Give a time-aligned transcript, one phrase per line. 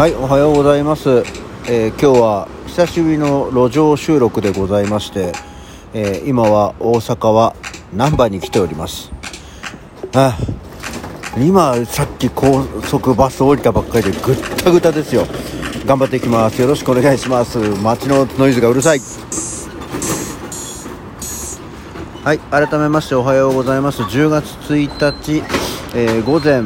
[0.00, 1.10] はいおはようございます、
[1.68, 5.34] えー今日は久しぶりの路上収録でございまして、
[5.92, 7.54] えー今は大阪は
[7.92, 9.12] 難波に来ております。
[10.14, 10.38] あ
[11.36, 15.26] 今さっき高速バス降りたばっかりでぐったぐたですよ。
[15.84, 16.58] 頑張っていきます。
[16.62, 17.58] よろしくお願いします。
[17.58, 19.00] 街のノイズがうるさい。
[22.24, 24.00] はい改めましておはようございます。
[24.00, 25.42] 10月1日、
[25.94, 26.62] えー午前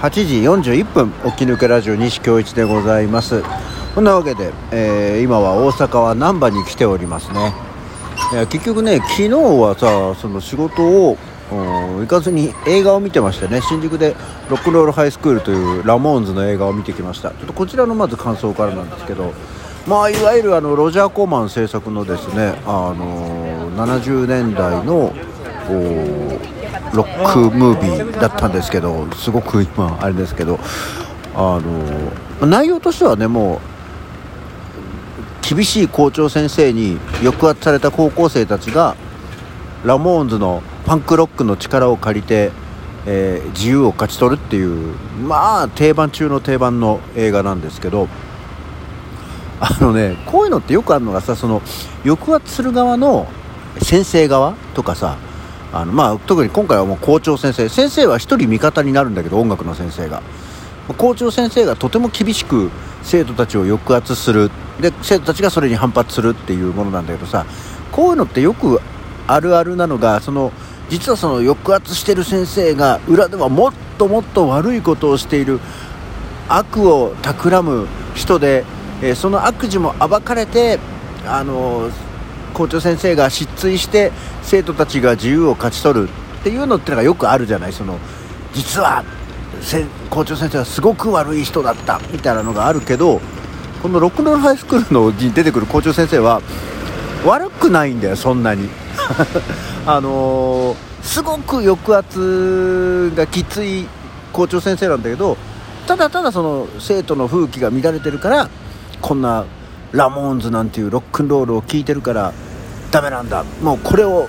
[0.00, 3.42] 8時41分起き抜けラジオ西京一でございます。
[3.94, 7.54] こんなわけで、えー今は大阪は難波に来ておりますね。
[8.30, 11.16] いや結局ね昨日はさその仕事を
[11.50, 14.14] 行かずに映画を見てましてね新宿で
[14.50, 17.30] ロックンロールハイスクールというラモーンズの映画を見てきました。
[17.30, 19.32] ちょっとこちらのまず感想からなんですけど
[19.86, 25.14] まあいわゆるあのロジャー・コーマン制作のですねあの70年代の
[26.94, 30.58] ロックムービーだったんですけどすごく今あれですけど
[31.34, 31.60] あ
[32.40, 38.96] の内容としてはねもう厳しい校長先生に抑圧された高校生たちが
[39.84, 42.50] ラモーンズのパンクロックの力を借りて、
[43.06, 48.08] えー自由を勝ち取るっていうまあ定番中の定番の映画なんですけど
[49.60, 51.62] あのねこういうのってよくあるのがさその
[52.04, 53.26] 抑圧する側の
[53.82, 55.16] 先生側とかさ
[55.72, 60.22] あの、まあ、特に今回はもう校長先生先生は一人味方になるんだけど音楽の先生が。
[60.98, 62.70] 校長先生がとても厳しく
[63.02, 64.50] 生徒たちを抑圧する。
[64.80, 67.46] で生徒たちがそれに反発するっていうものなんだけどさ
[67.90, 68.78] こういうのってよく
[69.26, 70.52] あるあるなのがその
[70.90, 75.60] 実はその抑圧してる先生が裏ではもっともっと悪いことをしている
[76.48, 78.64] 悪を企む人で、
[79.02, 80.78] えーその悪事も暴かれて
[81.26, 81.90] あの
[82.56, 84.12] 校長先生が失墜して
[84.42, 87.72] 生徒たちが自由を勝ち取るっていうのってのがよくあるじゃない。
[87.72, 87.98] その
[88.54, 89.04] 実は
[90.08, 93.20] 校長先生はすごく悪い人だったみたいなのがあるけど
[93.82, 96.40] このロックンロールハイスクールのに出てくる校長先生は
[97.26, 98.68] 悪くないんだよそんなに。
[99.86, 103.86] あのーすごく抑圧がきつい
[104.32, 105.36] 校長先生なんだけど
[105.86, 108.50] ただただその生徒の風紀が乱れてるから
[109.00, 109.44] こんな
[109.92, 112.32] ラモーンズなんていうロックンロールを聴いてるから
[112.96, 113.44] ダメなんだ。
[113.60, 114.26] もうこれを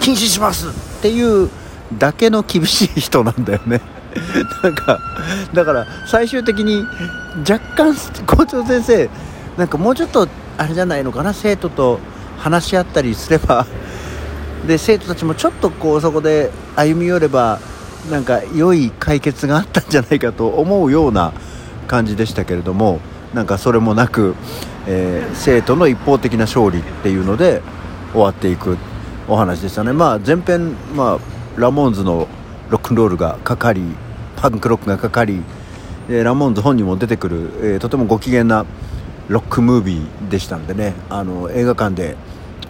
[0.00, 0.70] 禁止しますっ
[1.02, 1.50] ていう
[1.98, 3.82] だけの厳しい人なんだよね。
[4.64, 4.98] なんか
[5.52, 6.82] だから最終的に
[7.40, 7.94] 若干
[8.24, 9.10] 校長先生
[9.58, 11.34] なんかもうちょっとあれじゃないのかな？
[11.34, 12.00] 生徒と
[12.38, 13.66] 話し合ったりすれば。
[14.66, 17.60] で生徒たちもちょっとこうそこで歩み寄れば
[18.10, 21.34] なんか良い解決があったんじゃないかと思うような
[21.86, 22.98] 感じでしたけれども
[23.34, 24.34] なんかそれもなく、
[24.86, 27.60] えー生徒の一方的な勝利っていうので
[28.12, 28.76] 終わっていく
[29.28, 29.92] お話でしたね。
[29.92, 32.28] まあ、前編、まあ、ラモーンズの
[32.70, 33.82] ロックンロールがかかり
[34.36, 35.42] パンクロックがかかり
[36.08, 38.66] ラモーンズ本人も出てくる、えーとてもご機嫌な
[39.28, 42.16] ロックムービーでしたんでねあの映画館で、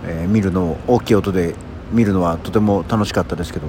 [0.06, 1.54] えー見るの大きい音で
[1.92, 3.66] 見るのはとても楽しかったですけど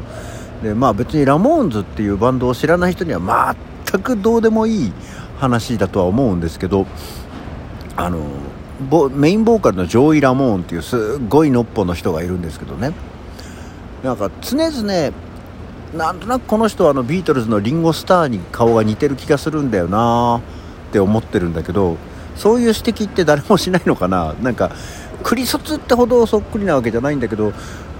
[0.63, 3.55] でまあ別にラモーンズっていうバンドを知らない人には
[3.91, 4.93] 全くどうでもいい
[5.39, 6.87] 話だとは思うんですけど
[7.95, 8.19] あの
[9.11, 12.93] メインボーカルのジョイ・ラモーンっていうすごいのっぽの人がいるんですけどね。
[14.03, 15.13] なんか常々
[15.95, 20.41] なんとなくこの人はあのビートルズのリンゴスターに顔が似てる気がするんだよな
[20.89, 21.97] って思ってるんだけど
[22.35, 24.35] そういう指摘って誰もしないのかな。
[24.41, 24.71] なんか
[25.23, 27.51] クリソツってほどそっくりなわけじゃないんだけど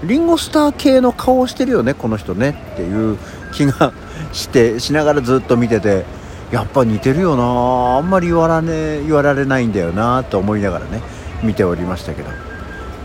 [0.04, 3.18] リンゴスター系の顔をしてるよねこの人ねっていう
[3.52, 3.92] 気が
[4.32, 6.17] してしながらずっと見てて。
[6.50, 7.98] やっぱ似てるよな。
[7.98, 11.02] あんまり言わら,、ね、言わられないんだよなと思いながらね
[11.42, 12.30] 見ておりましたけど。
[12.30, 12.32] っ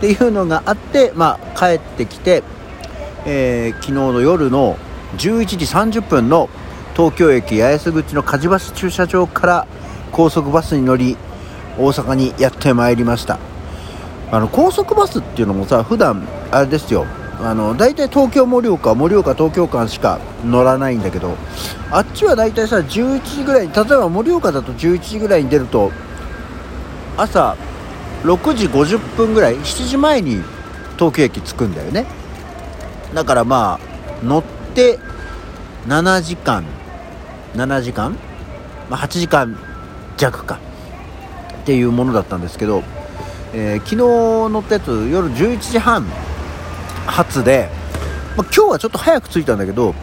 [0.00, 2.42] ていうのがあって、まあ、帰ってきて、
[3.26, 4.76] えー昨日の夜の
[5.18, 6.48] 11時30分の
[6.96, 9.66] 東京駅八重洲口の梶橋駐車場から
[10.12, 11.16] 高速バスに乗り
[11.78, 13.38] 大阪にやってまいりました。
[14.30, 17.06] あの高速バスっていうのもさ普段あれですよ。
[17.40, 21.36] あの大体東京盛岡盛岡東京間しか乗らないんだけど
[21.90, 25.90] あっちは大体さ11時ぐらい例えば盛岡だと11時ぐらいに出ると
[27.16, 27.56] 朝
[28.22, 30.42] 6時50分ぐらい7時前に
[30.96, 32.06] 東京駅着くんだよね。
[33.12, 34.42] だからまあ乗っ
[34.74, 34.98] て
[35.86, 36.64] 7時間
[37.54, 38.16] 7時間、
[38.90, 39.56] まあ、8時間
[40.16, 40.58] 弱か
[41.62, 42.82] っていうものだったんですけど、
[43.52, 46.04] えー昨日乗ったやつ夜11時半
[47.06, 47.68] 発で、
[48.36, 49.94] まあ、今日はちょっと早く着いたんだけど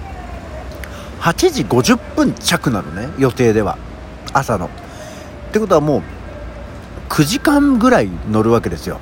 [1.19, 3.77] 8時50分着なのね予定では。
[4.33, 4.68] 朝の。
[4.68, 4.69] っ
[5.51, 6.01] てことはもう
[7.09, 9.00] 9時間ぐらい乗るわけですよ。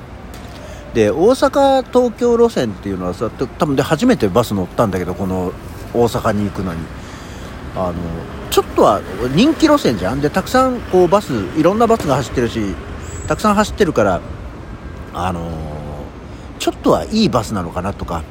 [0.92, 5.52] で大阪東京路線っていうのはさ多分で初めてバス乗ったんだけどこの
[5.94, 6.80] 大阪に行くのに。
[7.76, 7.94] あの
[8.50, 9.00] ちょっとは
[9.32, 10.20] 人気路線じゃん。
[10.20, 12.74] でたくさんこうバスいろんなバスが走ってるし
[13.28, 14.20] たくさん走ってるから
[15.14, 15.69] あの、
[16.60, 18.22] ちょっとはいいバスなのかなとか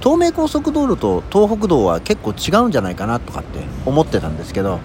[0.00, 4.80] 東名高速道路と東北道は結構違うんじゃないかなとかって思ってたんですけど、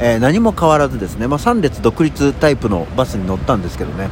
[0.00, 4.08] えー、何も変わらずですね、まあ、3列独立タイプのバスに乗ったんですけどね。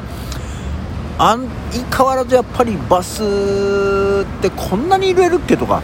[1.18, 1.48] あん
[1.94, 3.26] 変わらずやっぱりバスっ
[4.40, 5.82] てこんなに入れるっけとか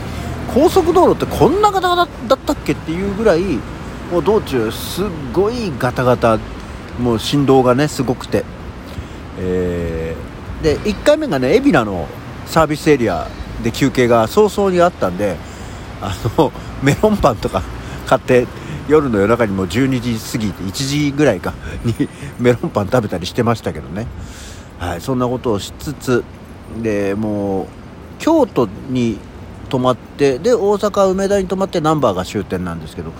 [0.54, 3.42] 高速道路ってこんなガタガタだったっけっていうぐらい
[4.10, 6.38] もう道中すっごいガタガタ
[6.98, 8.44] もう振動がねすごくて、
[9.38, 12.08] えー、で1回目がね海老名の
[12.46, 13.28] サービスエリア
[13.62, 15.36] で休憩が早々にあったんで
[16.00, 16.52] あの
[16.82, 17.62] メロンパンとか
[18.06, 18.46] 買って
[18.88, 21.54] 夜の夜中にも12時過ぎて1時ぐらいか
[21.84, 21.94] に
[22.38, 24.06] メロンパン食べたりしてましたけどね、
[24.78, 26.24] はい、そんなことをしつつ
[26.82, 27.66] でもう
[28.18, 29.18] 京都に
[29.68, 33.10] 泊まってで大阪梅田に泊まってナンバーが終点なんですけど、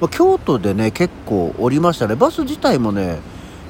[0.00, 2.14] まあ、京都でね結構降りましたね。
[2.14, 3.18] バス自体もね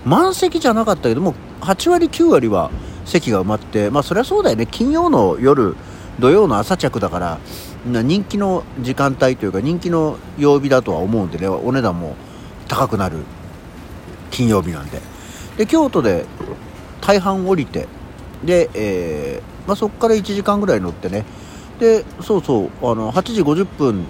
[0.05, 2.71] 満席じゃなかったけども8割9割は
[3.09, 4.67] 席が埋まってまあそりゃそうだよね。
[4.67, 5.75] 金曜の夜
[6.21, 7.39] 土曜の朝着だから
[7.85, 11.49] 人気の時間帯というか人気の曜日だとは思うんでね。
[11.49, 12.17] お値段も
[12.69, 13.19] 高くなる。
[14.31, 15.01] 金曜日なんで。
[15.57, 16.25] で京都で
[17.01, 17.89] 大半降りて
[18.45, 21.25] で、えーまあ、そこから1時間ぐらい乗ってね。
[21.81, 24.05] でそうそうあの8時50分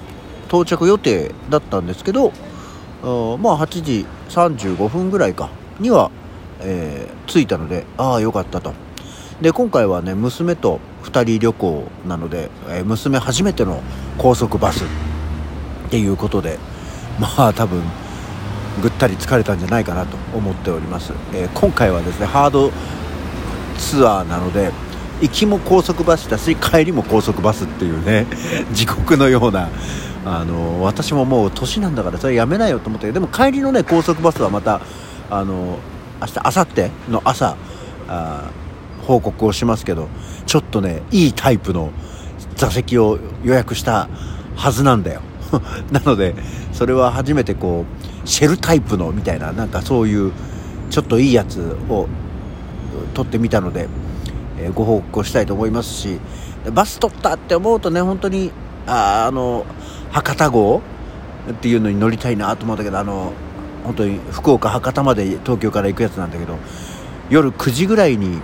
[0.49, 2.33] 到着予定だったんですけど
[3.03, 6.11] まあ8時35分ぐらいかには、
[6.61, 8.73] えー、着いたのでああよかったと。
[9.41, 13.83] で今回はね娘と2人旅行なので、えー、娘初めての
[14.19, 16.59] 高速バスっていうことで
[17.21, 17.83] まあ多分
[18.83, 22.73] ぐったり疲れたんじゃないかなと思っております、えー、今回はですねハード
[23.79, 24.73] ツアーなので
[25.21, 28.27] 行きも高速バスだし帰りも高速バスっていうね
[28.73, 29.69] 地獄のような
[30.25, 34.81] あの私ももう年なんだからそれやめないよと思ってでも帰りのね高速バスはまた
[35.31, 35.79] あの
[36.21, 37.57] 明日明後日の朝
[38.09, 38.51] あ
[39.09, 40.07] 報告をしますけど
[40.45, 41.93] ちょっとねいいタイプの
[42.57, 44.07] 座席を予約した
[44.55, 45.23] はずなんだよ。
[45.91, 46.35] なので
[46.73, 47.87] それは初めてこ
[48.25, 50.33] うシェルタイプのみたいななんかそういう
[50.91, 52.07] ちょっといいやつを
[53.15, 53.89] 取ってみたので、
[54.59, 56.21] えー、ご報告をしたいと思いますし
[56.75, 58.51] バス取ったって思うとね本当に
[58.87, 59.65] ああの
[60.11, 60.83] 博多号
[61.51, 63.33] っていうのに乗りたいなと思うんだけどあの
[63.85, 66.59] 本当に福岡博多まで東京から行くやつなんだけど
[67.31, 68.41] 夜9時ぐらいに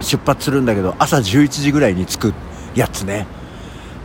[0.00, 2.34] 出発するんだけど朝11時ぐらいに着く
[2.74, 3.26] やつね。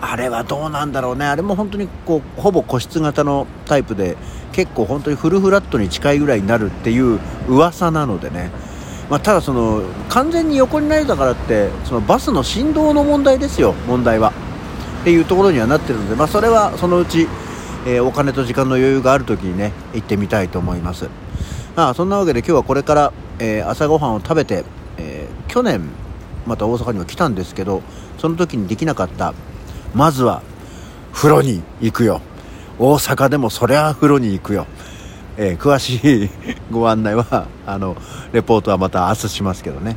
[0.02, 1.26] あれはどうなんだろうね。
[1.26, 4.18] あれも本当にこうほぼ個室型のタイプで
[4.52, 8.52] 結構本当にフルフラットに近いぐらいになるっていう噂なのでね、
[9.10, 13.74] まあ、ただその完全に横になれたからってそのバスの振動の問題ですよ。
[13.88, 14.34] 問題は。
[15.02, 17.28] っていうところにはなってるので、まあ、それはそのうち、
[17.86, 21.08] えー、お金と時間の余裕がある時にね行ってみたいと思います。
[21.76, 24.66] まあそんなわけで今日はこれから、えー、朝ごはんを食べて
[25.54, 25.88] 去年
[26.48, 27.84] また大阪には来たんですけど
[28.18, 29.36] その時にできなかった
[29.94, 30.42] まずは
[31.14, 32.22] 風呂に行くよ。
[32.80, 34.66] 大阪でもそりゃ風呂に行くよ、
[35.38, 36.30] えー、詳しい
[36.72, 37.96] ご案内は あの
[38.32, 39.96] レポートはまた明日しますけどね、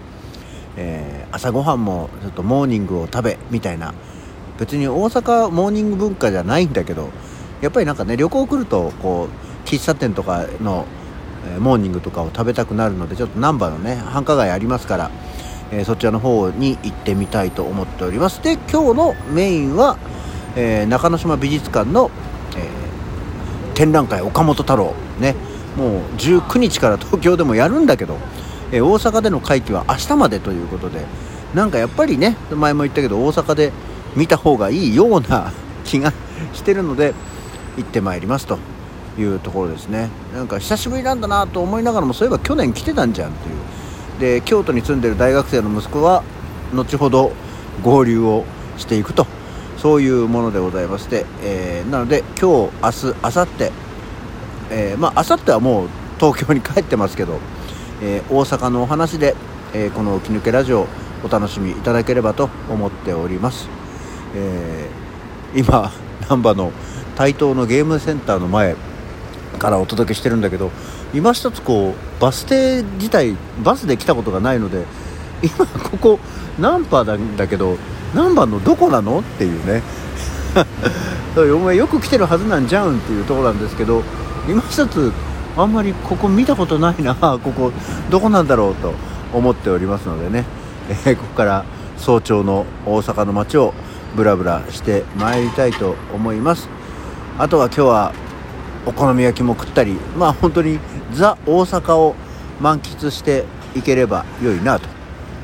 [0.76, 3.94] えー、朝ごはんもちょっとモーニングを食べみたいな。
[4.59, 7.09] 別に大阪モーニング文化じゃないんだけど
[7.62, 10.85] やっぱりなんかね旅行来るとこう喫茶店とかの
[11.61, 15.11] モーニングとかを食べたくなるのでちょっと難波のね繁華街ありますから
[15.73, 18.42] えー、そちらの方に行ってみたいと思っております。
[18.42, 19.99] で今日のメインは、
[20.56, 22.11] えー、中之島美術館の、
[22.56, 24.94] えー、展覧会岡本太郎。
[25.20, 25.35] ね。
[25.76, 28.16] もう19日から東京でもやるんだけど、
[28.73, 31.04] え大阪での会期は明日までということで
[31.54, 33.73] なんかやっぱりね前も言ったけど大阪で
[34.16, 35.52] 見た方がいいような
[35.85, 36.12] 気が
[36.52, 37.14] してるので
[37.76, 38.58] 行ってまいりますと。
[39.18, 40.11] いうところですね。
[40.35, 43.54] なんか久しぶりなんだなと思いながらもそういえば去年来てたんじゃんっていう。
[44.18, 46.23] で京都に住んでる大学生の息子は
[46.73, 47.32] 後ほど
[47.82, 48.44] 合流を
[48.78, 49.26] していくと
[49.76, 53.73] そういうものでございまして、えー、なので今日明日明後日、
[54.70, 57.38] えー、まあ明後日はもう東京に帰ってますけど、
[58.02, 59.37] えー、大阪のお話で、
[59.75, 60.87] えこの「起き抜けラジオ」
[61.23, 63.68] お楽しみいただければと思っております、
[64.35, 64.88] え
[65.54, 65.92] 今
[66.28, 66.73] 難波の
[67.16, 68.76] 台東のゲームセンターの前
[69.58, 70.70] からお届けしてるんだけど
[71.15, 74.85] 今一つこうバス停自体バスで来たことがないので
[75.43, 76.19] 今ここ
[76.59, 77.77] ナンパなんだけど
[78.15, 79.83] 何番のどこなのっていうね。
[81.37, 84.03] お前よく来てるはずなんじゃんっていうとこなんですけど
[84.49, 85.13] 今一つ
[85.55, 87.73] あんまりここ見たことないなここ
[88.11, 88.95] どこなんだろうと
[89.35, 90.47] 思っておりますのでね、
[90.89, 91.65] えー、ここから
[91.99, 93.75] 早朝の大阪の街を
[94.17, 96.71] ブラブラしてまいりたいと思います。
[97.39, 98.13] あとは今日は
[98.87, 100.78] お好み焼きも食ったりまあ本当に
[101.12, 102.14] ザ大阪を
[102.61, 104.88] 満喫していければ良いなと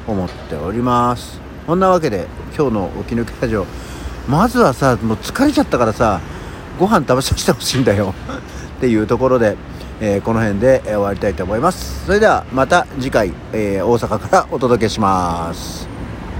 [0.06, 1.40] 思っております。
[1.66, 3.66] そんなわけで今日の「起き抜けラジオ」
[4.28, 6.20] まずはさもう疲れちゃったからさ
[6.78, 8.14] ご飯食べさせてほしいんだよ。
[8.78, 9.56] っていうところで、
[10.00, 12.04] えー、この辺で終わりたいと思います。
[12.06, 15.91] それではまた次回、えー、大阪からお届けします。